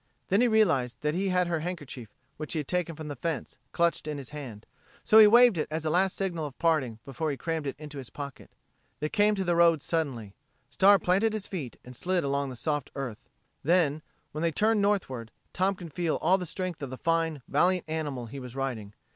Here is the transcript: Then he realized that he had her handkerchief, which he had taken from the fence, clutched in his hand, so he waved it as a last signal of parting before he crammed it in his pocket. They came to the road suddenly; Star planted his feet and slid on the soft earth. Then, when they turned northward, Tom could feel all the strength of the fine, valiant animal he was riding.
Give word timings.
Then 0.29 0.41
he 0.41 0.47
realized 0.47 0.97
that 1.01 1.13
he 1.13 1.29
had 1.29 1.45
her 1.45 1.59
handkerchief, 1.59 2.09
which 2.37 2.53
he 2.53 2.57
had 2.61 2.67
taken 2.67 2.95
from 2.95 3.07
the 3.07 3.15
fence, 3.15 3.59
clutched 3.71 4.07
in 4.07 4.17
his 4.17 4.29
hand, 4.29 4.65
so 5.03 5.19
he 5.19 5.27
waved 5.27 5.59
it 5.59 5.67
as 5.69 5.85
a 5.85 5.91
last 5.91 6.15
signal 6.15 6.47
of 6.47 6.57
parting 6.57 6.97
before 7.05 7.29
he 7.29 7.37
crammed 7.37 7.67
it 7.67 7.75
in 7.77 7.87
his 7.91 8.09
pocket. 8.09 8.49
They 8.99 9.09
came 9.09 9.35
to 9.35 9.43
the 9.43 9.55
road 9.55 9.79
suddenly; 9.79 10.33
Star 10.71 10.97
planted 10.97 11.33
his 11.33 11.45
feet 11.45 11.77
and 11.85 11.95
slid 11.95 12.25
on 12.25 12.49
the 12.49 12.55
soft 12.55 12.89
earth. 12.95 13.29
Then, 13.61 14.01
when 14.31 14.41
they 14.41 14.51
turned 14.51 14.81
northward, 14.81 15.29
Tom 15.53 15.75
could 15.75 15.93
feel 15.93 16.15
all 16.15 16.39
the 16.39 16.47
strength 16.47 16.81
of 16.81 16.89
the 16.89 16.97
fine, 16.97 17.43
valiant 17.47 17.85
animal 17.87 18.25
he 18.25 18.39
was 18.39 18.55
riding. 18.55 18.95